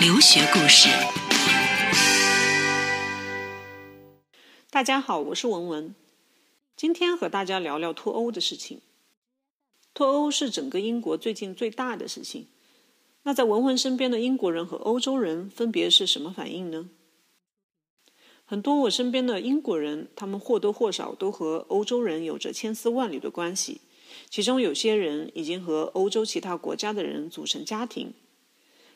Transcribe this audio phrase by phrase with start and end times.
[0.00, 0.88] 留学故事。
[4.70, 5.94] 大家好，我是文文，
[6.76, 8.80] 今天和大家聊聊脱欧的事情。
[9.94, 12.48] 脱欧是整个英国最近最大的事情。
[13.22, 16.90] 那在文文身边的英国人和欧洲人分别是什么反应呢？
[18.44, 23.80] 很多我身边的英国人，他们或多或少都和欧洲人有着千丝万缕的关系，
[24.28, 28.12] 其中有些人已经和欧洲其他国家的人组成家庭。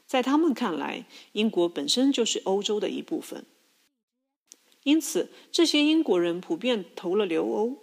[0.07, 3.45] 在他们看来，英国本身就是欧洲的一部分，
[4.85, 7.79] 因此这些英国人普遍投了留欧。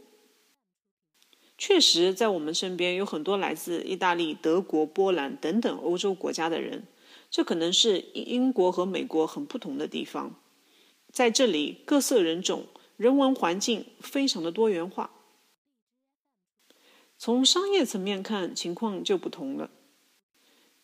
[1.58, 6.88] 确实，在我们身边有很多来自意大利、德国、波兰等等欧洲国家的人，
[7.30, 10.36] 这可能是英国和美国很不同的地方。
[11.12, 12.66] 在这里，各色人种、
[12.98, 15.12] 人文环境非常的多元化。
[17.18, 19.70] 从商业层面看，情况就不同了。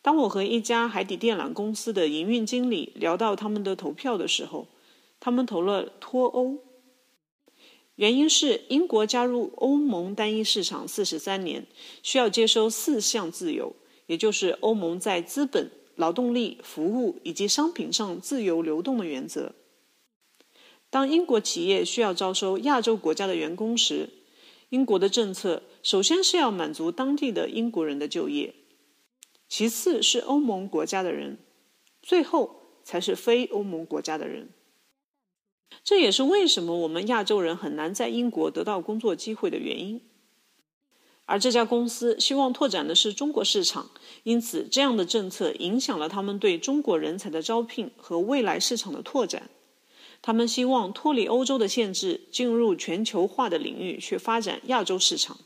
[0.02, 4.66] 当我和一家海底电缆公司的营运经理聊到他们的投票的时候，
[5.18, 6.58] 他们投了脱欧。
[7.96, 11.66] 原因是英国加入欧盟单一市场四十三年，
[12.02, 13.76] 需要接收四项自由，
[14.06, 19.52] 也就是欧盟在资本、劳动力、服务以及商品上自由流动的原则。
[20.88, 24.08] 当英国企业需要招收亚洲国家的员工时，
[24.70, 28.54] 英国的政策首先是要满足当地的英国人的就业，
[29.50, 31.36] 其次是欧盟国家的人，
[32.00, 34.50] 最后才是非欧盟国家的人。
[35.82, 40.00] 这也是为什么我们亚洲人很难在英国得到工作机会的原因。
[41.24, 43.90] 而这家公司希望拓展的是中国市场，
[44.22, 49.50] 因此这样的政策影响了他们对中国人才的招聘和未来市场的拓展。
[50.22, 55.38] 他们希望脱离欧洲的限制，进入全球化的领域去发展亚洲市场。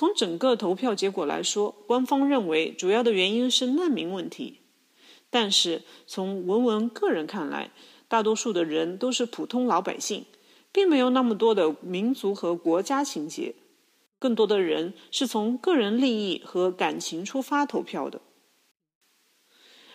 [0.00, 4.60] 从整个投票结果来说，官方认为主要的原因是难民问题，
[5.28, 7.70] 但是从文文个人看来，
[8.08, 10.24] 大多数的人都是普通老百姓，
[10.72, 13.54] 并没有那么多的民族和国家情结。
[14.18, 18.22] 更多的人是从个人利益和感情出发投票的。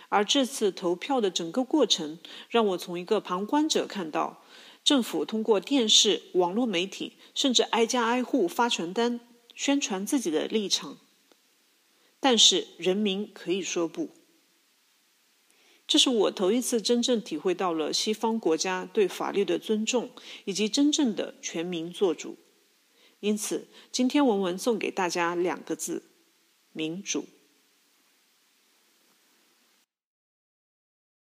[0.10, 4.44] 而这次投票的整个过程，让我从一个旁观者看到，
[4.84, 9.20] 政府通过电视、网络媒体，甚至挨家挨户发传单，
[9.56, 11.00] 宣传自己的立场。
[12.20, 14.10] 但是人民可以说不。
[15.88, 20.10] 这是我头一次真正体会到了西方国家对法律的尊重，
[20.46, 22.38] 以及真正的全民做主。
[23.20, 26.04] 因此，今天文文送给大家两个字：
[26.72, 27.26] 民主。